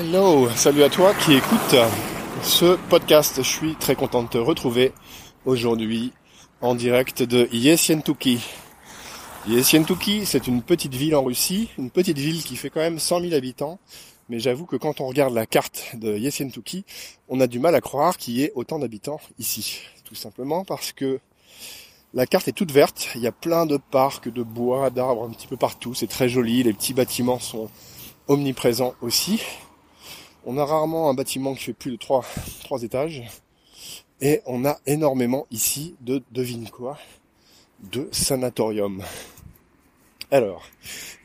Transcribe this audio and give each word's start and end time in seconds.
Hello, 0.00 0.48
salut 0.50 0.84
à 0.84 0.90
toi 0.90 1.12
qui 1.12 1.34
écoute 1.34 1.74
ce 2.44 2.76
podcast. 2.88 3.38
Je 3.38 3.48
suis 3.48 3.74
très 3.74 3.96
content 3.96 4.22
de 4.22 4.28
te 4.28 4.38
retrouver 4.38 4.92
aujourd'hui 5.44 6.12
en 6.60 6.76
direct 6.76 7.24
de 7.24 7.48
Yesyentuki. 7.50 8.38
Yesyentuki, 9.48 10.24
c'est 10.24 10.46
une 10.46 10.62
petite 10.62 10.94
ville 10.94 11.16
en 11.16 11.24
Russie, 11.24 11.70
une 11.78 11.90
petite 11.90 12.18
ville 12.18 12.44
qui 12.44 12.54
fait 12.54 12.70
quand 12.70 12.78
même 12.78 13.00
100 13.00 13.22
000 13.22 13.34
habitants. 13.34 13.80
Mais 14.28 14.38
j'avoue 14.38 14.66
que 14.66 14.76
quand 14.76 15.00
on 15.00 15.08
regarde 15.08 15.34
la 15.34 15.46
carte 15.46 15.86
de 15.94 16.16
Yesyentuki, 16.16 16.84
on 17.28 17.40
a 17.40 17.48
du 17.48 17.58
mal 17.58 17.74
à 17.74 17.80
croire 17.80 18.18
qu'il 18.18 18.34
y 18.34 18.44
ait 18.44 18.52
autant 18.54 18.78
d'habitants 18.78 19.18
ici. 19.40 19.80
Tout 20.04 20.14
simplement 20.14 20.64
parce 20.64 20.92
que 20.92 21.18
la 22.14 22.26
carte 22.26 22.46
est 22.46 22.52
toute 22.52 22.70
verte, 22.70 23.08
il 23.16 23.20
y 23.20 23.26
a 23.26 23.32
plein 23.32 23.66
de 23.66 23.78
parcs, 23.78 24.28
de 24.28 24.44
bois, 24.44 24.90
d'arbres 24.90 25.24
un 25.24 25.30
petit 25.30 25.48
peu 25.48 25.56
partout, 25.56 25.92
c'est 25.92 26.06
très 26.06 26.28
joli, 26.28 26.62
les 26.62 26.72
petits 26.72 26.94
bâtiments 26.94 27.40
sont 27.40 27.68
omniprésents 28.28 28.94
aussi. 29.02 29.42
On 30.46 30.56
a 30.58 30.64
rarement 30.64 31.10
un 31.10 31.14
bâtiment 31.14 31.54
qui 31.54 31.64
fait 31.64 31.72
plus 31.72 31.90
de 31.92 31.96
3, 31.96 32.24
étages. 32.82 33.22
Et 34.20 34.40
on 34.46 34.64
a 34.64 34.78
énormément 34.86 35.46
ici 35.50 35.94
de, 36.00 36.22
devine 36.32 36.68
quoi, 36.68 36.98
de 37.92 38.08
sanatorium. 38.10 39.02
Alors, 40.30 40.62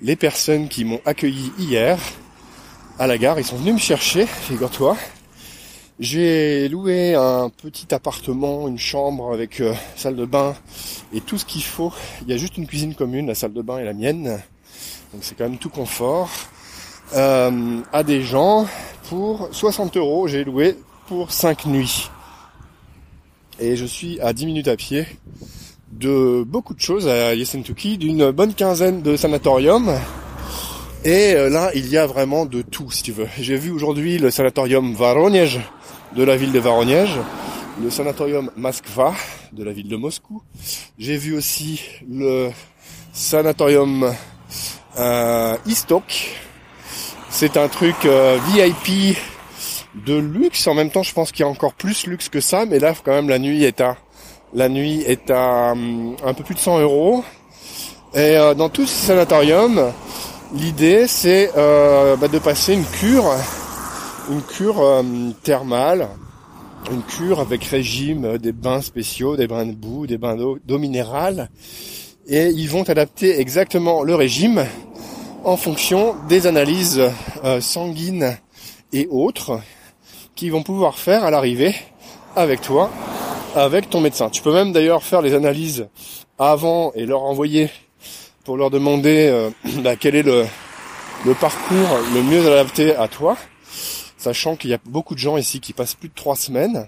les 0.01 0.15
personnes 0.15 0.69
qui 0.69 0.85
m'ont 0.85 1.01
accueilli 1.05 1.51
hier 1.57 1.99
à 2.99 3.07
la 3.07 3.17
gare, 3.17 3.39
ils 3.39 3.45
sont 3.45 3.57
venus 3.57 3.73
me 3.73 3.79
chercher, 3.79 4.25
figure-toi, 4.25 4.95
j'ai 5.99 6.69
loué 6.69 7.13
un 7.13 7.49
petit 7.49 7.93
appartement, 7.93 8.67
une 8.67 8.79
chambre 8.79 9.31
avec 9.31 9.61
euh, 9.61 9.73
salle 9.95 10.15
de 10.15 10.25
bain 10.25 10.55
et 11.13 11.21
tout 11.21 11.37
ce 11.37 11.45
qu'il 11.45 11.63
faut. 11.63 11.93
Il 12.23 12.29
y 12.29 12.33
a 12.33 12.37
juste 12.37 12.57
une 12.57 12.65
cuisine 12.65 12.95
commune, 12.95 13.27
la 13.27 13.35
salle 13.35 13.53
de 13.53 13.61
bain 13.61 13.77
et 13.77 13.83
la 13.83 13.93
mienne. 13.93 14.41
Donc 15.13 15.23
c'est 15.23 15.37
quand 15.37 15.43
même 15.43 15.59
tout 15.59 15.69
confort. 15.69 16.29
Euh, 17.13 17.81
à 17.91 18.03
des 18.03 18.23
gens 18.23 18.65
pour 19.13 19.47
60 19.51 19.95
euros. 19.97 20.27
J'ai 20.27 20.43
loué 20.43 20.75
pour 21.07 21.31
5 21.31 21.67
nuits. 21.67 22.09
Et 23.59 23.75
je 23.75 23.85
suis 23.85 24.19
à 24.21 24.33
10 24.33 24.47
minutes 24.47 24.67
à 24.67 24.75
pied 24.75 25.05
de 25.91 26.43
beaucoup 26.43 26.73
de 26.73 26.79
choses 26.79 27.07
à 27.07 27.35
Yesentuki, 27.35 27.99
d'une 27.99 28.31
bonne 28.31 28.55
quinzaine 28.55 29.03
de 29.03 29.15
sanatoriums 29.15 29.93
et 31.05 31.33
euh, 31.35 31.49
là, 31.49 31.69
il 31.75 31.87
y 31.89 31.97
a 31.97 32.07
vraiment 32.07 32.47
de 32.47 32.63
tout, 32.63 32.89
si 32.89 33.03
tu 33.03 33.11
veux. 33.11 33.27
J'ai 33.37 33.57
vu 33.57 33.69
aujourd'hui 33.69 34.17
le 34.17 34.31
sanatorium 34.31 34.95
Voronezh 34.95 35.59
de 36.15 36.23
la 36.23 36.35
ville 36.35 36.51
de 36.51 36.59
Voronezh, 36.59 37.09
le 37.83 37.91
sanatorium 37.91 38.49
Moskva 38.55 39.13
de 39.51 39.63
la 39.63 39.73
ville 39.73 39.89
de 39.89 39.95
Moscou. 39.95 40.41
J'ai 40.97 41.17
vu 41.17 41.35
aussi 41.35 41.81
le 42.09 42.49
sanatorium 43.11 44.11
euh, 44.97 45.55
Istok. 45.67 46.39
C'est 47.33 47.57
un 47.57 47.67
truc 47.67 48.05
euh, 48.05 48.37
VIP 48.47 49.17
de 50.05 50.15
luxe. 50.15 50.67
En 50.67 50.73
même 50.73 50.89
temps, 50.89 51.03
je 51.03 51.13
pense 51.13 51.33
qu'il 51.33 51.41
y 51.41 51.47
a 51.47 51.51
encore 51.51 51.73
plus 51.73 52.07
luxe 52.07 52.29
que 52.29 52.39
ça, 52.39 52.65
mais 52.65 52.79
là, 52.79 52.93
quand 53.03 53.11
même, 53.11 53.27
la 53.27 53.39
nuit 53.39 53.65
est 53.65 53.81
à 53.81 53.97
la 54.53 54.69
nuit 54.69 55.01
est 55.01 55.29
à 55.31 55.71
hum, 55.71 56.15
un 56.23 56.33
peu 56.33 56.43
plus 56.43 56.55
de 56.55 56.59
100 56.59 56.79
euros. 56.79 57.25
Et 58.13 58.37
euh, 58.37 58.53
dans 58.53 58.69
tout 58.69 58.85
ce 58.85 59.07
sanatorium, 59.07 59.91
L'idée, 60.55 61.07
c'est 61.07 61.49
euh, 61.57 62.15
bah, 62.15 62.27
de 62.27 62.37
passer 62.37 62.75
une 62.75 62.85
cure, 62.85 63.25
une 64.29 64.43
cure 64.43 64.81
euh, 64.81 65.01
thermale, 65.41 66.09
une 66.91 67.01
cure 67.01 67.39
avec 67.39 67.63
régime, 67.63 68.25
euh, 68.25 68.37
des 68.37 68.51
bains 68.51 68.81
spéciaux, 68.81 69.35
des 69.35 69.47
bains 69.47 69.65
de 69.65 69.71
boue, 69.71 70.05
des 70.05 70.19
bains 70.19 70.35
d'eau 70.35 70.77
minérale, 70.77 71.49
et 72.27 72.49
ils 72.49 72.69
vont 72.69 72.83
adapter 72.83 73.39
exactement 73.39 74.03
le 74.03 74.13
régime 74.13 74.63
en 75.43 75.57
fonction 75.57 76.15
des 76.29 76.47
analyses 76.47 77.01
sanguines 77.59 78.37
et 78.91 79.07
autres 79.09 79.59
qu'ils 80.35 80.51
vont 80.51 80.63
pouvoir 80.63 80.97
faire 80.97 81.23
à 81.23 81.31
l'arrivée 81.31 81.75
avec 82.35 82.61
toi, 82.61 82.89
avec 83.55 83.89
ton 83.89 84.01
médecin. 84.01 84.29
Tu 84.29 84.41
peux 84.41 84.53
même 84.53 84.71
d'ailleurs 84.71 85.03
faire 85.03 85.21
les 85.21 85.33
analyses 85.33 85.87
avant 86.39 86.91
et 86.93 87.05
leur 87.05 87.23
envoyer 87.23 87.69
pour 88.43 88.57
leur 88.57 88.69
demander 88.69 89.27
euh, 89.27 89.49
bah, 89.83 89.95
quel 89.95 90.15
est 90.15 90.23
le, 90.23 90.45
le 91.25 91.33
parcours 91.33 91.97
le 92.13 92.21
mieux 92.21 92.45
adapté 92.51 92.95
à 92.95 93.07
toi, 93.07 93.37
sachant 94.17 94.55
qu'il 94.55 94.69
y 94.71 94.73
a 94.73 94.79
beaucoup 94.85 95.13
de 95.13 95.19
gens 95.19 95.37
ici 95.37 95.59
qui 95.59 95.73
passent 95.73 95.95
plus 95.95 96.09
de 96.09 96.13
trois 96.13 96.35
semaines, 96.35 96.87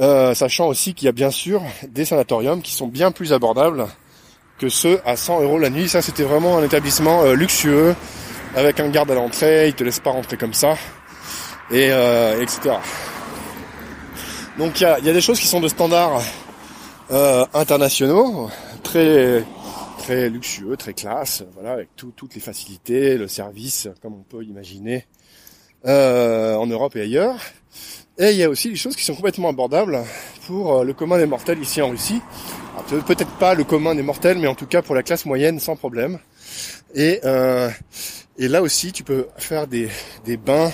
euh, 0.00 0.34
sachant 0.34 0.66
aussi 0.66 0.94
qu'il 0.94 1.06
y 1.06 1.08
a 1.08 1.12
bien 1.12 1.30
sûr 1.30 1.62
des 1.88 2.04
sanatoriums 2.04 2.62
qui 2.62 2.72
sont 2.72 2.88
bien 2.88 3.12
plus 3.12 3.32
abordables 3.32 3.86
que 4.58 4.68
ceux 4.68 5.00
à 5.04 5.16
100 5.16 5.42
euros 5.42 5.58
la 5.58 5.70
nuit. 5.70 5.88
Ça, 5.88 6.02
c'était 6.02 6.24
vraiment 6.24 6.58
un 6.58 6.64
établissement 6.64 7.22
euh, 7.22 7.34
luxueux 7.34 7.94
avec 8.56 8.80
un 8.80 8.88
garde 8.88 9.10
à 9.10 9.14
l'entrée. 9.14 9.68
Il 9.68 9.74
te 9.74 9.84
laisse 9.84 10.00
pas 10.00 10.10
rentrer 10.10 10.36
comme 10.36 10.54
ça, 10.54 10.76
et 11.70 11.90
etc. 12.40 12.76
Donc 14.58 14.80
il 14.80 14.82
y 14.82 14.86
a, 14.86 14.98
y 14.98 15.08
a, 15.08 15.12
des 15.12 15.20
choses 15.20 15.38
qui 15.38 15.46
sont 15.46 15.60
de 15.60 15.68
standards 15.68 16.22
internationaux, 17.54 18.50
très 18.82 19.44
très 19.98 20.30
luxueux, 20.30 20.76
très 20.78 20.94
classe, 20.94 21.44
voilà, 21.52 21.72
avec 21.72 21.90
toutes 21.94 22.34
les 22.34 22.40
facilités, 22.40 23.18
le 23.18 23.28
service, 23.28 23.88
comme 24.00 24.14
on 24.14 24.22
peut 24.22 24.42
imaginer 24.42 25.04
euh, 25.84 26.54
en 26.54 26.66
Europe 26.66 26.96
et 26.96 27.02
ailleurs. 27.02 27.38
Et 28.16 28.30
il 28.30 28.36
y 28.36 28.42
a 28.42 28.48
aussi 28.48 28.70
des 28.70 28.76
choses 28.76 28.96
qui 28.96 29.04
sont 29.04 29.14
complètement 29.14 29.50
abordables 29.50 30.02
pour 30.46 30.78
euh, 30.78 30.84
le 30.84 30.94
commun 30.94 31.18
des 31.18 31.26
mortels 31.26 31.60
ici 31.60 31.82
en 31.82 31.90
Russie. 31.90 32.22
Peut-être 33.06 33.30
pas 33.38 33.54
le 33.54 33.64
commun 33.64 33.94
des 33.94 34.02
mortels, 34.02 34.38
mais 34.38 34.46
en 34.46 34.54
tout 34.54 34.66
cas 34.66 34.82
pour 34.82 34.94
la 34.94 35.02
classe 35.02 35.26
moyenne 35.26 35.60
sans 35.60 35.76
problème. 35.76 36.18
Et, 36.94 37.20
euh, 37.24 37.70
et 38.38 38.48
là 38.48 38.62
aussi, 38.62 38.92
tu 38.92 39.04
peux 39.04 39.28
faire 39.36 39.66
des, 39.66 39.88
des 40.24 40.36
bains. 40.36 40.70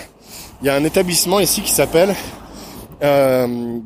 Il 0.62 0.66
y 0.66 0.70
a 0.70 0.74
un 0.74 0.84
établissement 0.84 1.40
ici 1.40 1.62
qui 1.62 1.72
s'appelle 1.72 2.14
euh, 3.02 3.80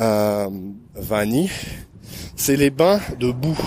euh, 0.00 0.48
Vani 0.94 1.50
c'est 2.36 2.56
les 2.56 2.70
bains 2.70 3.00
de 3.20 3.30
boue. 3.30 3.58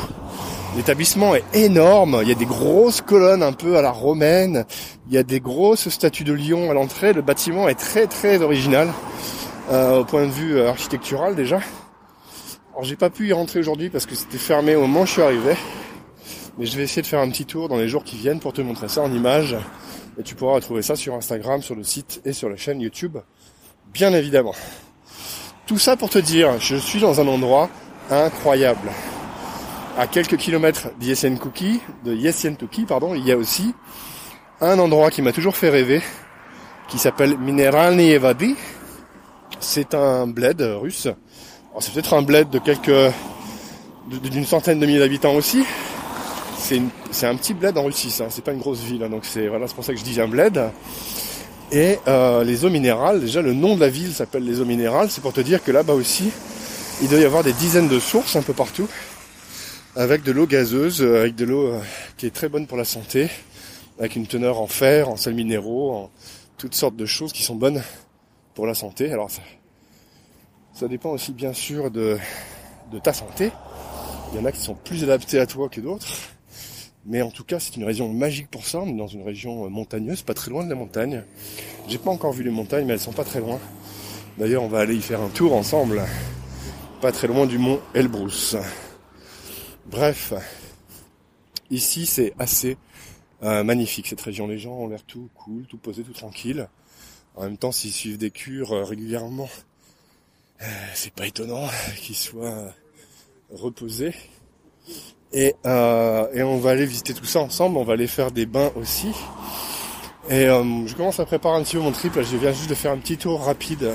L'établissement 0.75 1.33
est 1.33 1.45
énorme, 1.53 2.19
il 2.23 2.27
y 2.27 2.31
a 2.33 2.35
des 2.35 2.45
grosses 2.45 2.99
colonnes 2.99 3.41
un 3.41 3.53
peu 3.53 3.77
à 3.77 3.81
la 3.81 3.91
romaine, 3.91 4.65
il 5.07 5.13
y 5.13 5.17
a 5.17 5.23
des 5.23 5.39
grosses 5.39 5.87
statues 5.87 6.25
de 6.25 6.33
lion 6.33 6.69
à 6.69 6.73
l'entrée, 6.73 7.13
le 7.13 7.21
bâtiment 7.21 7.69
est 7.69 7.79
très 7.79 8.07
très 8.07 8.41
original 8.41 8.91
euh, 9.71 9.99
au 9.99 10.03
point 10.03 10.25
de 10.25 10.31
vue 10.31 10.57
euh, 10.57 10.69
architectural 10.69 11.35
déjà. 11.35 11.61
Alors 12.75 12.83
j'ai 12.83 12.97
pas 12.97 13.09
pu 13.09 13.29
y 13.29 13.31
rentrer 13.31 13.59
aujourd'hui 13.59 13.89
parce 13.89 14.05
que 14.05 14.15
c'était 14.15 14.37
fermé 14.37 14.75
au 14.75 14.81
moment 14.81 15.03
où 15.03 15.05
je 15.05 15.11
suis 15.13 15.21
arrivé, 15.21 15.55
mais 16.57 16.65
je 16.65 16.75
vais 16.75 16.83
essayer 16.83 17.01
de 17.01 17.07
faire 17.07 17.21
un 17.21 17.29
petit 17.29 17.45
tour 17.45 17.69
dans 17.69 17.77
les 17.77 17.87
jours 17.87 18.03
qui 18.03 18.17
viennent 18.17 18.41
pour 18.41 18.51
te 18.51 18.59
montrer 18.59 18.89
ça 18.89 19.01
en 19.01 19.13
images 19.13 19.55
et 20.19 20.23
tu 20.23 20.35
pourras 20.35 20.55
retrouver 20.55 20.81
ça 20.81 20.97
sur 20.97 21.13
Instagram, 21.15 21.61
sur 21.61 21.73
le 21.73 21.83
site 21.83 22.19
et 22.25 22.33
sur 22.33 22.49
la 22.49 22.57
chaîne 22.57 22.81
YouTube, 22.81 23.17
bien 23.93 24.11
évidemment. 24.11 24.53
Tout 25.65 25.77
ça 25.77 25.95
pour 25.95 26.09
te 26.09 26.19
dire, 26.19 26.59
je 26.59 26.75
suis 26.75 26.99
dans 26.99 27.21
un 27.21 27.27
endroit 27.29 27.69
incroyable. 28.11 28.89
À 29.97 30.07
quelques 30.07 30.35
kilomètres 30.35 30.89
d'Yesentuki, 30.99 31.79
de 32.03 32.13
Yesentuki, 32.13 32.83
pardon, 32.83 33.15
il 33.15 33.25
y 33.25 33.31
a 33.31 33.37
aussi 33.37 33.73
un 34.59 34.77
endroit 34.79 35.11
qui 35.11 35.21
m'a 35.21 35.31
toujours 35.31 35.55
fait 35.55 35.69
rêver, 35.69 36.01
qui 36.89 36.97
s'appelle 36.97 37.37
Mineralny 37.37 38.11
Evadi. 38.11 38.57
C'est 39.61 39.93
un 39.93 40.27
bled 40.27 40.59
russe. 40.59 41.07
C'est 41.79 41.93
peut-être 41.93 42.13
un 42.13 42.21
bled 42.21 42.49
de 42.49 42.59
quelques, 42.59 43.13
d'une 44.07 44.45
centaine 44.45 44.79
de 44.79 44.85
milliers 44.85 44.99
d'habitants 44.99 45.35
aussi. 45.35 45.63
C'est, 46.57 46.81
c'est 47.11 47.27
un 47.27 47.35
petit 47.35 47.53
bled 47.53 47.77
en 47.77 47.83
Russie, 47.83 48.11
ça. 48.11 48.27
C'est 48.29 48.43
pas 48.43 48.53
une 48.53 48.59
grosse 48.59 48.79
ville, 48.79 49.03
hein, 49.03 49.09
donc 49.09 49.25
c'est 49.25 49.47
voilà, 49.47 49.67
c'est 49.67 49.75
pour 49.75 49.83
ça 49.83 49.93
que 49.93 49.99
je 49.99 50.03
dis 50.03 50.19
un 50.21 50.27
bled. 50.27 50.71
Et 51.71 51.97
euh, 52.07 52.43
les 52.43 52.63
eaux 52.63 52.69
minérales, 52.69 53.19
déjà 53.19 53.41
le 53.41 53.53
nom 53.53 53.75
de 53.75 53.81
la 53.81 53.89
ville 53.89 54.13
s'appelle 54.13 54.45
les 54.45 54.61
eaux 54.61 54.65
minérales, 54.65 55.09
c'est 55.09 55.21
pour 55.21 55.33
te 55.33 55.41
dire 55.41 55.63
que 55.63 55.71
là-bas 55.71 55.93
aussi, 55.93 56.31
il 57.01 57.09
doit 57.09 57.19
y 57.19 57.25
avoir 57.25 57.43
des 57.43 57.53
dizaines 57.53 57.89
de 57.89 57.99
sources 57.99 58.35
un 58.35 58.41
peu 58.41 58.53
partout, 58.53 58.87
avec 59.95 60.23
de 60.23 60.31
l'eau 60.31 60.47
gazeuse, 60.47 61.01
euh, 61.01 61.19
avec 61.19 61.35
de 61.35 61.43
l'eau 61.43 61.67
euh, 61.67 61.79
qui 62.17 62.25
est 62.25 62.33
très 62.33 62.47
bonne 62.47 62.67
pour 62.67 62.77
la 62.77 62.85
santé, 62.85 63.29
avec 63.99 64.15
une 64.15 64.27
teneur 64.27 64.61
en 64.61 64.67
fer, 64.67 65.09
en 65.09 65.17
sels 65.17 65.35
minéraux, 65.35 65.91
en 65.91 66.11
toutes 66.57 66.75
sortes 66.75 66.95
de 66.95 67.05
choses 67.05 67.33
qui 67.33 67.43
sont 67.43 67.55
bonnes 67.55 67.83
pour 68.53 68.65
la 68.65 68.75
santé. 68.75 69.11
Alors 69.11 69.29
ça, 70.75 70.87
dépend 70.87 71.09
aussi 71.09 71.31
bien 71.31 71.53
sûr 71.53 71.89
de, 71.89 72.17
de 72.91 72.99
ta 72.99 73.13
santé. 73.13 73.51
Il 74.31 74.39
y 74.39 74.41
en 74.41 74.45
a 74.45 74.51
qui 74.51 74.61
sont 74.61 74.75
plus 74.75 75.03
adaptés 75.03 75.39
à 75.39 75.47
toi 75.47 75.69
que 75.69 75.81
d'autres. 75.81 76.07
Mais 77.07 77.21
en 77.21 77.31
tout 77.31 77.43
cas, 77.43 77.59
c'est 77.59 77.75
une 77.75 77.83
région 77.83 78.11
magique 78.11 78.49
pour 78.49 78.65
ça. 78.65 78.79
On 78.79 78.87
est 78.87 78.97
dans 78.97 79.07
une 79.07 79.23
région 79.23 79.69
montagneuse, 79.69 80.21
pas 80.21 80.33
très 80.33 80.51
loin 80.51 80.63
de 80.63 80.69
la 80.69 80.75
montagne. 80.75 81.23
J'ai 81.87 81.97
pas 81.99 82.11
encore 82.11 82.33
vu 82.33 82.43
les 82.43 82.51
montagnes, 82.51 82.85
mais 82.85 82.93
elles 82.93 82.99
sont 82.99 83.13
pas 83.13 83.23
très 83.23 83.39
loin. 83.39 83.59
D'ailleurs, 84.37 84.63
on 84.63 84.67
va 84.67 84.79
aller 84.79 84.95
y 84.95 85.01
faire 85.01 85.21
un 85.21 85.29
tour 85.29 85.53
ensemble 85.53 86.01
pas 87.05 87.11
très 87.11 87.27
loin 87.27 87.45
du 87.45 87.59
mont 87.59 87.79
Elbrus. 87.93 88.55
Bref, 89.85 90.33
ici 91.69 92.07
c'est 92.07 92.33
assez 92.39 92.77
euh, 93.43 93.63
magnifique 93.63 94.07
cette 94.07 94.21
région. 94.21 94.47
Les 94.47 94.57
gens 94.57 94.73
ont 94.73 94.87
l'air 94.87 95.03
tout 95.03 95.29
cool, 95.35 95.67
tout 95.67 95.77
posé, 95.77 96.01
tout 96.01 96.13
tranquille. 96.13 96.67
En 97.35 97.43
même 97.43 97.57
temps, 97.57 97.71
s'ils 97.71 97.91
suivent 97.91 98.17
des 98.17 98.31
cures 98.31 98.73
euh, 98.73 98.83
régulièrement, 98.83 99.47
euh, 99.47 99.49
c'est 100.93 101.13
pas 101.13 101.27
étonnant 101.27 101.67
qu'ils 101.97 102.15
soient 102.15 102.73
reposés. 103.51 104.13
Et, 105.33 105.55
et 105.65 106.43
on 106.43 106.57
va 106.57 106.71
aller 106.71 106.85
visiter 106.85 107.13
tout 107.13 107.25
ça 107.25 107.39
ensemble. 107.39 107.77
On 107.77 107.83
va 107.83 107.93
aller 107.93 108.07
faire 108.07 108.31
des 108.31 108.45
bains 108.45 108.71
aussi. 108.75 109.11
Et 110.29 110.47
euh, 110.47 110.87
je 110.87 110.95
commence 110.95 111.19
à 111.19 111.25
préparer 111.25 111.55
un 111.55 111.63
petit 111.63 111.75
peu 111.75 111.83
mon 111.83 111.91
trip. 111.91 112.13
je 112.19 112.37
viens 112.37 112.51
juste 112.51 112.69
de 112.69 112.75
faire 112.75 112.91
un 112.91 112.97
petit 112.97 113.17
tour 113.17 113.41
rapide 113.41 113.91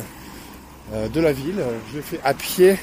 euh, 0.92 1.08
de 1.08 1.20
la 1.20 1.32
ville. 1.32 1.60
Je 1.90 1.96
le 1.96 2.02
fais 2.02 2.20
à 2.22 2.34
pied. 2.34 2.76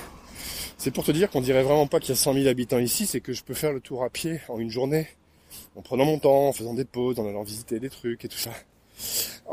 C'est 0.78 0.92
pour 0.92 1.06
te 1.06 1.12
dire 1.12 1.30
qu'on 1.30 1.40
dirait 1.40 1.64
vraiment 1.64 1.88
pas 1.88 2.00
qu'il 2.00 2.10
y 2.10 2.12
a 2.12 2.16
100 2.18 2.34
000 2.34 2.48
habitants 2.48 2.78
ici. 2.78 3.06
C'est 3.06 3.22
que 3.22 3.32
je 3.32 3.44
peux 3.44 3.54
faire 3.54 3.72
le 3.72 3.80
tour 3.80 4.04
à 4.04 4.10
pied 4.10 4.42
en 4.50 4.60
une 4.60 4.70
journée. 4.70 5.08
En 5.78 5.82
prenant 5.82 6.04
mon 6.04 6.20
temps, 6.20 6.50
en 6.50 6.52
faisant 6.52 6.74
des 6.74 6.84
pauses, 6.84 7.20
en 7.20 7.28
allant 7.28 7.44
visiter 7.44 7.80
des 7.80 7.90
trucs 7.90 8.26
et 8.26 8.28
tout 8.28 8.38
ça. 8.38 8.52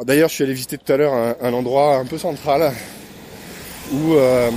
D'ailleurs, 0.03 0.29
je 0.29 0.35
suis 0.35 0.45
allé 0.45 0.55
visiter 0.55 0.77
tout 0.77 0.93
à 0.93 0.97
l'heure 0.97 1.15
un, 1.15 1.53
endroit 1.53 1.97
un 1.97 2.05
peu 2.05 2.19
central 2.19 2.73
où 3.93 4.15
euh, 4.15 4.51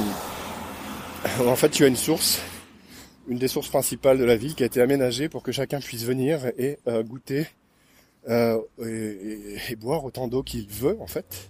en 1.45 1.55
fait 1.55 1.69
tu 1.69 1.83
as 1.83 1.87
une 1.87 1.95
source, 1.95 2.41
une 3.27 3.37
des 3.37 3.47
sources 3.47 3.69
principales 3.69 4.17
de 4.17 4.23
la 4.23 4.35
ville 4.35 4.55
qui 4.55 4.63
a 4.63 4.65
été 4.65 4.81
aménagée 4.81 5.29
pour 5.29 5.43
que 5.43 5.51
chacun 5.51 5.79
puisse 5.79 6.03
venir 6.03 6.39
et 6.57 6.79
euh, 6.87 7.03
goûter 7.03 7.47
euh, 8.29 8.59
et, 8.85 9.75
boire 9.75 10.03
autant 10.03 10.27
d'eau 10.27 10.43
qu'il 10.43 10.67
veut 10.67 10.97
en 10.99 11.07
fait, 11.07 11.49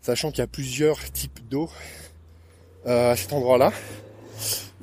sachant 0.00 0.30
qu'il 0.30 0.38
y 0.38 0.42
a 0.42 0.48
plusieurs 0.48 0.98
types 1.12 1.40
d'eau 1.48 1.70
à 2.86 3.16
cet 3.16 3.32
endroit-là. 3.32 3.72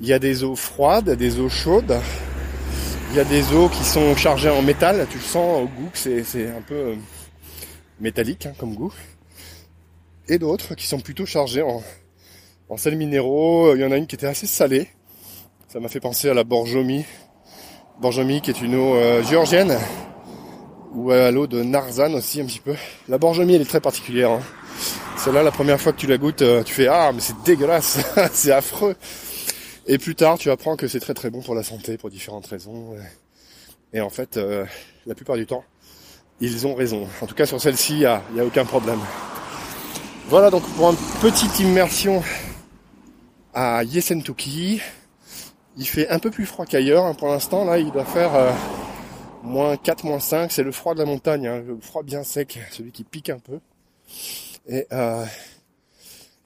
Il 0.00 0.06
y 0.06 0.12
a 0.12 0.18
des 0.18 0.44
eaux 0.44 0.54
froides, 0.54 1.10
des 1.10 1.40
eaux 1.40 1.48
chaudes. 1.48 1.98
Il 3.10 3.16
y 3.16 3.20
a 3.20 3.24
des 3.24 3.52
eaux 3.54 3.68
qui 3.68 3.82
sont 3.82 4.14
chargées 4.14 4.50
en 4.50 4.60
métal. 4.60 5.06
Tu 5.10 5.16
le 5.16 5.22
sens 5.22 5.62
au 5.62 5.66
goût 5.66 5.88
que 5.90 6.22
c'est 6.22 6.48
un 6.48 6.60
peu 6.60 6.94
métallique 7.98 8.46
hein, 8.46 8.52
comme 8.58 8.74
goût, 8.74 8.92
et 10.28 10.38
d'autres 10.38 10.74
qui 10.74 10.86
sont 10.86 11.00
plutôt 11.00 11.26
chargés 11.26 11.62
en, 11.62 11.82
en 12.68 12.76
sels 12.76 12.96
minéraux. 12.96 13.74
Il 13.74 13.80
y 13.80 13.84
en 13.84 13.90
a 13.90 13.96
une 13.96 14.06
qui 14.06 14.14
était 14.14 14.26
assez 14.26 14.46
salée. 14.46 14.88
Ça 15.68 15.80
m'a 15.80 15.88
fait 15.88 16.00
penser 16.00 16.28
à 16.28 16.34
la 16.34 16.44
Borjomi. 16.44 17.04
Borjomi 18.00 18.40
qui 18.40 18.50
est 18.50 18.60
une 18.60 18.74
eau 18.74 18.94
euh, 18.94 19.22
géorgienne. 19.22 19.78
Ou 20.94 21.10
à 21.10 21.30
l'eau 21.30 21.46
de 21.46 21.62
Narzan 21.62 22.14
aussi 22.14 22.40
un 22.40 22.46
petit 22.46 22.60
peu. 22.60 22.74
La 23.08 23.18
Borjomi 23.18 23.54
elle 23.54 23.62
est 23.62 23.66
très 23.66 23.80
particulière. 23.80 24.30
Hein. 24.30 24.42
Celle-là, 25.18 25.42
la 25.42 25.50
première 25.50 25.80
fois 25.80 25.92
que 25.92 25.98
tu 25.98 26.06
la 26.06 26.18
goûtes, 26.18 26.42
euh, 26.42 26.62
tu 26.62 26.74
fais 26.74 26.86
Ah 26.88 27.10
mais 27.12 27.20
c'est 27.20 27.34
dégueulasse, 27.44 27.98
c'est 28.32 28.52
affreux. 28.52 28.94
Et 29.86 29.98
plus 29.98 30.14
tard, 30.14 30.38
tu 30.38 30.50
apprends 30.50 30.76
que 30.76 30.88
c'est 30.88 31.00
très 31.00 31.14
très 31.14 31.30
bon 31.30 31.42
pour 31.42 31.54
la 31.54 31.62
santé, 31.62 31.96
pour 31.96 32.10
différentes 32.10 32.46
raisons. 32.46 32.94
Et 33.92 34.00
en 34.00 34.10
fait, 34.10 34.36
euh, 34.36 34.64
la 35.06 35.14
plupart 35.14 35.36
du 35.36 35.46
temps, 35.46 35.64
ils 36.40 36.66
ont 36.66 36.74
raison. 36.74 37.08
En 37.22 37.26
tout 37.26 37.34
cas, 37.34 37.46
sur 37.46 37.60
celle-ci, 37.60 37.94
il 37.94 37.98
n'y 38.34 38.40
a, 38.40 38.44
aucun 38.44 38.64
problème. 38.64 38.98
Voilà 40.28 40.50
donc 40.50 40.64
pour 40.74 40.90
une 40.90 40.96
petite 41.20 41.60
immersion 41.60 42.22
à 43.56 43.82
Yesentuki. 43.84 44.82
Il 45.78 45.86
fait 45.86 46.08
un 46.10 46.18
peu 46.18 46.30
plus 46.30 46.44
froid 46.44 46.66
qu'ailleurs. 46.66 47.06
Hein. 47.06 47.14
Pour 47.14 47.28
l'instant, 47.28 47.64
là, 47.64 47.78
il 47.78 47.90
doit 47.90 48.04
faire 48.04 48.34
euh, 48.34 48.52
moins 49.42 49.78
4, 49.78 50.04
moins 50.04 50.20
5. 50.20 50.52
C'est 50.52 50.62
le 50.62 50.72
froid 50.72 50.92
de 50.92 50.98
la 50.98 51.06
montagne, 51.06 51.46
hein. 51.46 51.62
le 51.66 51.80
froid 51.80 52.02
bien 52.02 52.22
sec, 52.22 52.58
celui 52.70 52.92
qui 52.92 53.02
pique 53.02 53.30
un 53.30 53.38
peu. 53.38 53.60
Et 54.68 54.86
euh, 54.92 55.24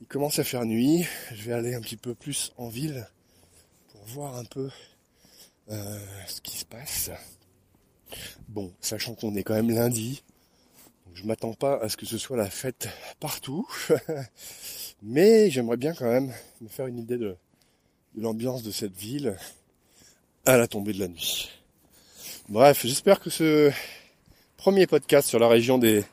il 0.01 0.07
commence 0.07 0.39
à 0.39 0.45
faire 0.45 0.65
nuit. 0.65 1.05
Je 1.35 1.43
vais 1.43 1.53
aller 1.53 1.75
un 1.75 1.81
petit 1.81 1.97
peu 1.97 2.15
plus 2.15 2.53
en 2.57 2.69
ville 2.69 3.07
pour 3.93 4.05
voir 4.05 4.37
un 4.37 4.45
peu 4.45 4.71
euh, 5.71 5.99
ce 6.29 6.41
qui 6.41 6.57
se 6.57 6.65
passe. 6.65 7.11
Bon, 8.49 8.73
sachant 8.81 9.15
qu'on 9.15 9.35
est 9.35 9.43
quand 9.43 9.55
même 9.55 9.71
lundi, 9.71 10.23
je 11.15 11.25
m'attends 11.25 11.55
pas 11.55 11.77
à 11.83 11.89
ce 11.89 11.97
que 11.97 12.07
ce 12.07 12.19
soit 12.19 12.37
la 12.37 12.51
fête 12.51 12.89
partout, 13.19 13.69
mais 15.03 15.51
j'aimerais 15.51 15.77
bien 15.77 15.95
quand 15.95 16.07
même 16.07 16.33
me 16.61 16.69
faire 16.69 16.87
une 16.87 16.99
idée 16.99 17.17
de, 17.17 17.37
l'ambiance 18.17 18.63
de 18.63 18.71
cette 18.71 18.97
ville 18.97 19.37
à 20.45 20.57
la 20.57 20.67
tombée 20.67 20.93
de 20.93 20.99
la 20.99 21.09
nuit. 21.09 21.51
Bref, 22.49 22.85
j'espère 22.85 23.21
que 23.21 23.31
ce 23.31 23.71
premier 24.57 24.87
podcast 24.87 25.29
sur 25.29 25.39
la 25.39 25.49
région 25.49 25.79
des, 25.79 26.05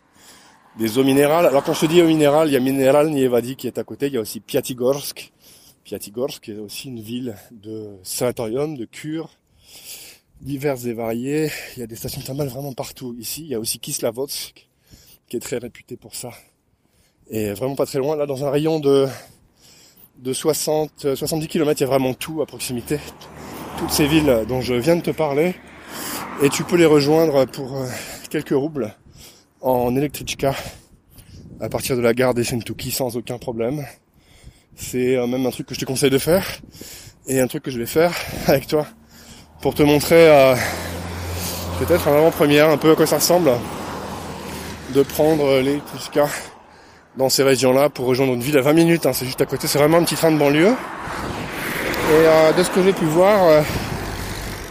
eaux 0.98 1.04
minérales. 1.04 1.45
Alors 1.45 1.63
quand 1.63 1.74
je 1.74 1.81
te 1.81 1.86
dis 1.88 2.01
eaux 2.01 2.07
minérales, 2.07 2.50
il 2.50 2.54
y 2.54 2.56
a 2.56 2.60
Mineral 2.60 3.10
Nievadi 3.10 3.56
qui 3.56 3.68
est 3.68 3.78
à 3.78 3.84
côté, 3.84 4.07
il 4.07 4.13
y 4.13 4.18
a 4.18 4.22
aussi 4.22 4.39
Piatigorsk. 4.39 5.31
Piatigorsk 5.83 6.50
est 6.50 6.57
aussi 6.57 6.90
une 6.90 7.01
ville 7.01 7.36
de 7.51 7.98
sanatorium, 8.04 8.78
de 8.78 8.86
cure, 8.86 9.31
diverses 10.42 10.86
et 10.86 10.94
variées. 10.94 11.50
Il 11.75 11.80
y 11.80 11.83
a 11.83 11.88
des 11.88 11.95
stations 11.95 12.22
thermales 12.22 12.50
vraiment 12.50 12.74
partout. 12.74 13.16
Ici, 13.19 13.42
il 13.42 13.48
y 13.48 13.56
a 13.56 13.60
aussi 13.60 13.80
Kislavotsk, 13.80 14.68
qui 15.28 15.38
est 15.38 15.40
très 15.40 15.57
réputé 15.57 15.98
pour 15.98 16.13
ça. 16.13 16.31
Et 17.29 17.51
vraiment 17.53 17.75
pas 17.75 17.85
très 17.85 18.00
loin, 18.00 18.15
là, 18.15 18.25
dans 18.25 18.45
un 18.45 18.50
rayon 18.50 18.79
de, 18.79 19.07
de 20.19 20.33
60, 20.33 21.15
70 21.15 21.47
km, 21.47 21.81
il 21.81 21.83
y 21.83 21.88
a 21.88 21.89
vraiment 21.89 22.13
tout 22.13 22.41
à 22.41 22.45
proximité. 22.45 23.00
Toutes 23.77 23.91
ces 23.91 24.07
villes 24.07 24.45
dont 24.47 24.62
je 24.62 24.74
viens 24.74 24.95
de 24.95 25.01
te 25.01 25.12
parler. 25.12 25.56
Et 26.41 26.50
tu 26.50 26.63
peux 26.63 26.77
les 26.77 26.85
rejoindre 26.85 27.45
pour 27.45 27.75
euh, 27.75 27.88
quelques 28.29 28.51
roubles 28.51 28.94
en 29.62 29.95
électrichka 29.95 30.56
à 31.59 31.68
partir 31.68 31.97
de 31.97 32.01
la 32.01 32.13
gare 32.13 32.33
des 32.33 32.44
Sentuki 32.44 32.91
sans 32.91 33.18
aucun 33.18 33.38
problème. 33.39 33.85
C'est 34.75 35.18
euh, 35.18 35.25
même 35.27 35.45
un 35.45 35.50
truc 35.50 35.68
que 35.68 35.73
je 35.73 35.80
te 35.80 35.85
conseille 35.85 36.12
de 36.12 36.19
faire 36.19 36.45
et 37.27 37.39
un 37.39 37.47
truc 37.47 37.63
que 37.63 37.71
je 37.71 37.80
vais 37.80 37.88
faire 37.88 38.13
avec 38.47 38.68
toi 38.68 38.85
pour 39.62 39.73
te 39.73 39.81
montrer 39.83 40.30
euh, 40.30 40.56
peut-être 41.80 42.07
en 42.07 42.13
avant-première 42.13 42.69
un 42.69 42.77
peu 42.77 42.91
à 42.91 42.95
quoi 42.95 43.07
ça 43.07 43.18
ressemble 43.18 43.51
de 44.94 45.01
prendre 45.01 45.59
les 45.59 45.81
Tuska 45.91 46.30
dans 47.18 47.30
ces 47.30 47.44
régions-là 47.44 47.90
pour 47.90 48.06
rejoindre 48.06 48.34
une 48.34 48.42
ville 48.42 48.58
à 48.58 48.62
20 48.62 48.74
minutes. 48.74 49.06
Hein, 49.06 49.14
c'est 49.14 49.25
juste 49.25 49.42
à 49.42 49.46
côté, 49.46 49.68
c'est 49.68 49.80
vraiment 49.80 49.98
un 49.98 50.04
petit 50.04 50.16
train 50.16 50.31
de 50.31 50.38
banlieue. 50.38 50.69
Et 50.69 50.74
euh, 52.12 52.54
de 52.54 52.64
ce 52.64 52.69
que 52.69 52.84
j'ai 52.84 52.94
pu 52.94 53.06
voir, 53.06 53.48
euh, 53.48 53.62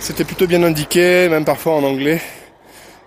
c'était 0.01 0.25
plutôt 0.25 0.47
bien 0.47 0.63
indiqué, 0.63 1.29
même 1.29 1.45
parfois 1.45 1.75
en 1.75 1.83
anglais. 1.83 2.21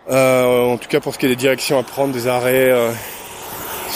en 0.09 0.77
tout 0.77 0.89
cas 0.89 0.99
pour 0.99 1.13
ce 1.13 1.19
qui 1.19 1.25
est 1.25 1.29
des 1.29 1.35
directions 1.35 1.79
à 1.79 1.83
prendre, 1.83 2.13
des 2.13 2.27
arrêts 2.27 2.73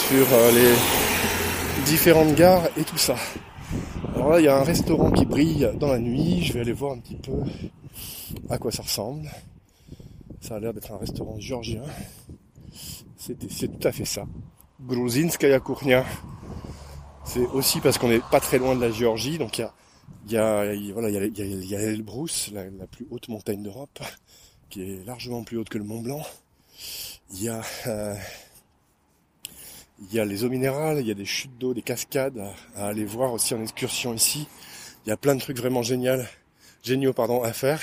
sur 0.08 0.26
les 0.54 1.82
différentes 1.84 2.34
gares 2.34 2.64
et 2.76 2.82
tout 2.82 2.98
ça. 2.98 3.14
Alors 4.14 4.30
là, 4.30 4.40
il 4.40 4.44
y 4.44 4.48
a 4.48 4.56
un 4.56 4.64
restaurant 4.64 5.10
qui 5.10 5.26
brille 5.26 5.68
dans 5.78 5.88
la 5.88 5.98
nuit. 5.98 6.42
Je 6.42 6.52
vais 6.52 6.60
aller 6.60 6.72
voir 6.72 6.92
un 6.92 6.98
petit 6.98 7.16
peu 7.16 7.32
à 8.48 8.58
quoi 8.58 8.70
ça 8.70 8.82
ressemble. 8.82 9.28
Ça 10.40 10.56
a 10.56 10.60
l'air 10.60 10.72
d'être 10.72 10.92
un 10.92 10.98
restaurant 10.98 11.38
géorgien. 11.38 11.82
C'est 13.16 13.36
tout 13.36 13.88
à 13.88 13.92
fait 13.92 14.04
ça. 14.04 14.24
Gruzinskaya 14.80 15.60
Kournia. 15.60 16.04
C'est 17.24 17.46
aussi 17.46 17.80
parce 17.80 17.98
qu'on 17.98 18.08
n'est 18.08 18.20
pas 18.30 18.40
très 18.40 18.58
loin 18.58 18.74
de 18.74 18.80
la 18.80 18.90
Géorgie, 18.90 19.38
donc 19.38 19.58
il 19.58 19.62
y 19.62 20.36
a, 20.36 20.74
y 20.74 20.90
a, 20.90 20.92
voilà, 20.92 21.08
il 21.08 21.14
y 21.14 21.18
a, 21.18 21.24
il 21.24 21.64
y 21.64 21.76
a, 21.76 21.80
la, 21.80 22.86
plus 22.86 23.06
haute 23.10 23.28
montagne 23.28 23.62
d'Europe, 23.62 23.98
qui 24.68 24.82
est 24.82 25.06
largement 25.06 25.42
plus 25.42 25.58
haute 25.58 25.68
que 25.68 25.78
le 25.78 25.84
Mont 25.84 26.02
Blanc. 26.02 26.22
Il 27.32 27.42
y 27.42 27.48
a 27.48 27.62
euh, 27.86 28.14
il 30.00 30.12
y 30.12 30.20
a 30.20 30.24
les 30.24 30.44
eaux 30.44 30.48
minérales, 30.50 30.98
il 31.00 31.06
y 31.06 31.10
a 31.10 31.14
des 31.14 31.24
chutes 31.24 31.56
d'eau, 31.56 31.72
des 31.72 31.82
cascades 31.82 32.38
à, 32.76 32.86
aller 32.88 33.04
voir 33.04 33.32
aussi 33.32 33.54
en 33.54 33.62
excursion 33.62 34.12
ici. 34.12 34.48
Il 35.06 35.10
y 35.10 35.12
a 35.12 35.16
plein 35.16 35.34
de 35.34 35.40
trucs 35.40 35.56
vraiment 35.56 35.82
géniaux, 35.82 36.22
géniaux 36.82 37.12
pardon, 37.12 37.42
à 37.42 37.52
faire. 37.52 37.80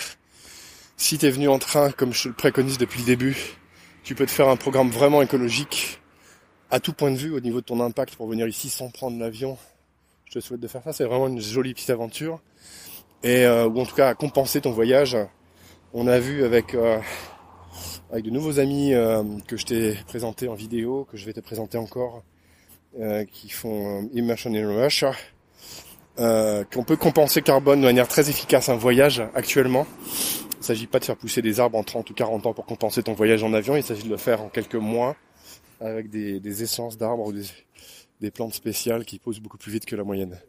Si 0.98 1.18
tu 1.18 1.26
es 1.26 1.32
venu 1.32 1.48
en 1.48 1.58
train, 1.58 1.92
comme 1.92 2.14
je 2.14 2.28
le 2.28 2.36
préconise 2.36 2.78
depuis 2.78 3.00
le 3.00 3.06
début, 3.06 3.38
tu 4.04 4.14
peux 4.14 4.26
te 4.26 4.32
faire 4.32 4.50
un 4.50 4.58
programme 4.58 4.90
vraiment 4.90 5.22
écologique 5.22 6.01
à 6.72 6.80
tout 6.80 6.94
point 6.94 7.12
de 7.12 7.18
vue 7.18 7.34
au 7.34 7.42
niveau 7.42 7.60
de 7.60 7.66
ton 7.66 7.80
impact 7.82 8.16
pour 8.16 8.28
venir 8.28 8.48
ici 8.48 8.70
sans 8.70 8.90
prendre 8.90 9.20
l'avion. 9.20 9.58
Je 10.26 10.40
te 10.40 10.40
souhaite 10.40 10.62
de 10.62 10.68
faire 10.68 10.82
ça, 10.84 10.94
c'est 10.94 11.04
vraiment 11.04 11.28
une 11.28 11.42
jolie 11.42 11.74
petite 11.74 11.90
aventure. 11.90 12.40
Et 13.24 13.46
euh, 13.46 13.68
ou 13.68 13.80
en 13.80 13.86
tout 13.86 13.96
cas 13.96 14.08
à 14.08 14.16
compenser 14.16 14.62
ton 14.62 14.72
voyage. 14.72 15.18
On 15.94 16.08
a 16.08 16.18
vu 16.20 16.46
avec 16.46 16.74
euh, 16.74 16.98
avec 18.12 18.24
de 18.24 18.30
nouveaux 18.30 18.60
amis 18.60 18.94
euh, 18.94 19.22
que 19.48 19.58
je 19.58 19.66
t'ai 19.66 19.98
présentés 20.08 20.48
en 20.48 20.56
vidéo, 20.56 21.06
que 21.12 21.18
je 21.18 21.26
vais 21.26 21.34
te 21.34 21.42
présenter 21.42 21.78
encore, 21.78 22.24
qui 23.32 23.50
font 23.50 24.10
Immersion 24.14 24.54
in 24.54 24.68
Russia, 24.68 25.14
qu'on 26.18 26.84
peut 26.84 26.98
compenser 26.98 27.42
carbone 27.42 27.80
de 27.80 27.86
manière 27.86 28.08
très 28.08 28.30
efficace 28.30 28.70
un 28.70 28.76
voyage 28.76 29.22
actuellement. 29.34 29.86
Il 30.56 30.60
ne 30.60 30.64
s'agit 30.64 30.88
pas 30.88 31.00
de 31.00 31.06
faire 31.06 31.16
pousser 31.16 31.42
des 31.42 31.60
arbres 31.60 31.78
en 31.78 31.84
30 31.84 32.10
ou 32.10 32.14
40 32.14 32.46
ans 32.46 32.54
pour 32.54 32.66
compenser 32.66 33.02
ton 33.02 33.14
voyage 33.14 33.44
en 33.44 33.54
avion, 33.54 33.76
il 33.76 33.84
s'agit 33.84 34.04
de 34.04 34.10
le 34.10 34.18
faire 34.18 34.42
en 34.42 34.50
quelques 34.50 34.76
mois 34.76 35.16
avec 35.82 36.10
des, 36.10 36.64
essences 36.64 36.98
d'arbres 36.98 37.28
ou 37.28 37.34
des, 37.34 38.32
plantes 38.32 38.54
spéciales 38.54 39.04
qui 39.04 39.20
poussent 39.20 39.40
beaucoup 39.40 39.58
plus 39.58 39.72
vite 39.72 39.86
que 39.86 39.96
la 39.96 40.04
moyenne. 40.04 40.40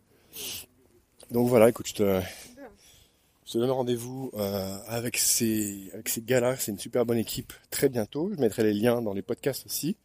Donc 1.30 1.48
voilà, 1.48 1.70
écoute, 1.70 1.88
je 1.88 1.94
te, 1.94 3.58
donne 3.58 3.70
rendez-vous 3.70 4.30
euh, 4.34 4.78
avec 4.86 5.16
ces 5.16 5.90
avec 5.94 6.08
ces 6.08 6.22
gars-là. 6.22 6.56
C'est 6.56 6.72
une 6.72 6.78
super 6.78 7.06
bonne 7.06 7.18
équipe. 7.18 7.52
Très 7.70 7.88
bientôt. 7.88 8.30
Je 8.34 8.40
mettrai 8.40 8.62
les 8.62 8.74
liens 8.74 9.02
dans 9.02 9.14
les 9.14 9.22
podcasts 9.22 9.66
aussi. 9.66 9.96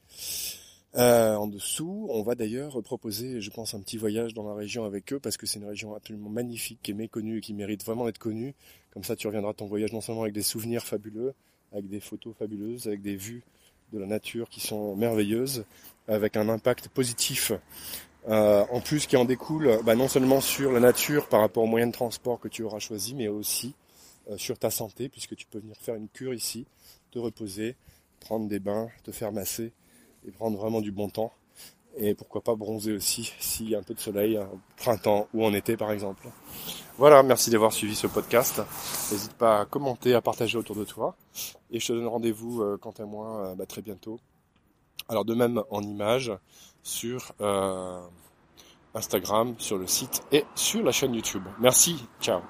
Euh, 0.96 1.36
en 1.36 1.48
dessous, 1.48 2.08
on 2.10 2.24
va 2.24 2.34
d'ailleurs 2.36 2.82
proposer, 2.82 3.40
je 3.42 3.50
pense, 3.52 3.74
un 3.74 3.82
petit 3.82 3.98
voyage 3.98 4.34
dans 4.34 4.48
la 4.48 4.56
région 4.56 4.86
avec 4.86 5.14
eux 5.14 5.20
parce 5.20 5.38
que 5.38 5.46
c'est 5.46 5.60
une 5.60 5.68
région 5.68 5.94
absolument 5.94 6.30
magnifique, 6.30 6.80
qui 6.82 6.92
est 6.92 6.96
méconnue 6.96 7.38
et 7.38 7.42
qui 7.42 7.54
mérite 7.54 7.84
vraiment 7.86 8.06
d'être 8.06 8.18
connue. 8.18 8.56
Comme 8.92 9.04
ça, 9.04 9.16
tu 9.16 9.28
reviendras 9.28 9.54
ton 9.54 9.68
voyage 9.68 9.94
non 9.94 10.02
seulement 10.02 10.22
avec 10.22 10.34
des 10.34 10.42
souvenirs 10.42 10.84
fabuleux, 10.84 11.34
avec 11.72 11.88
des 11.88 12.00
photos 12.00 12.36
fabuleuses, 12.36 12.88
avec 12.88 13.02
des 13.02 13.16
vues 13.16 13.44
de 13.94 14.00
la 14.00 14.06
nature 14.06 14.50
qui 14.50 14.60
sont 14.60 14.96
merveilleuses, 14.96 15.66
avec 16.08 16.38
un 16.38 16.50
impact 16.50 16.90
positif 16.90 17.52
euh, 18.30 18.66
en 18.72 18.82
plus 18.82 19.08
qui 19.08 19.16
en 19.16 19.24
découle 19.24 19.80
bah, 19.86 19.96
non 19.96 20.10
seulement 20.10 20.42
sur 20.42 20.72
la 20.72 20.82
nature 20.82 21.30
par 21.30 21.40
rapport 21.40 21.64
aux 21.64 21.68
moyens 21.68 21.92
de 21.92 21.96
transport 21.96 22.40
que 22.40 22.50
tu 22.50 22.64
auras 22.64 22.80
choisi, 22.80 23.16
mais 23.16 23.30
aussi 23.30 23.74
euh, 24.30 24.38
sur 24.38 24.60
ta 24.60 24.70
santé, 24.70 25.08
puisque 25.08 25.36
tu 25.36 25.46
peux 25.46 25.60
venir 25.60 25.78
faire 25.78 25.96
une 25.96 26.10
cure 26.10 26.34
ici, 26.34 26.66
te 27.12 27.20
reposer 27.20 27.76
prendre 28.20 28.48
des 28.48 28.60
bains, 28.60 28.90
te 29.04 29.12
faire 29.12 29.32
masser 29.32 29.72
et 30.28 30.32
prendre 30.32 30.58
vraiment 30.58 30.82
du 30.82 30.92
bon 30.92 31.10
temps. 31.10 31.32
Et 31.98 32.14
pourquoi 32.14 32.42
pas 32.42 32.56
bronzer 32.56 32.94
aussi 32.94 33.34
s'il 33.40 33.70
y 33.70 33.76
a 33.76 33.80
un 33.80 33.84
peu 33.84 33.94
de 33.94 34.00
soleil, 34.00 34.38
au 34.38 34.60
printemps 34.76 35.28
ou 35.34 35.44
en 35.46 35.54
été 35.54 35.78
par 35.78 35.92
exemple. 35.92 36.28
Voilà, 36.98 37.22
merci 37.22 37.52
d'avoir 37.52 37.74
suivi 37.74 37.96
ce 37.96 38.08
podcast. 38.08 38.60
N'hésite 39.12 39.34
pas 39.34 39.62
à 39.62 39.66
commenter, 39.66 40.16
à 40.16 40.22
partager 40.22 40.58
autour 40.58 40.76
de 40.76 40.84
toi. 40.84 41.16
Et 41.70 41.80
je 41.80 41.88
te 41.88 41.94
donne 41.94 42.08
rendez-vous 42.08 42.64
euh, 42.64 42.78
quant 42.82 42.94
à 42.98 43.06
moi 43.06 43.46
euh, 43.46 43.56
bah, 43.56 43.68
très 43.68 43.84
bientôt. 43.84 44.20
Alors 45.08 45.24
de 45.24 45.36
même 45.36 45.62
en 45.70 45.84
image 45.84 46.32
sur 46.82 47.34
euh, 47.40 48.02
Instagram, 48.96 49.54
sur 49.60 49.78
le 49.78 49.86
site 49.86 50.24
et 50.32 50.44
sur 50.56 50.84
la 50.84 50.92
chaîne 50.92 51.14
YouTube. 51.14 51.44
Merci, 51.60 52.04
ciao 52.20 52.42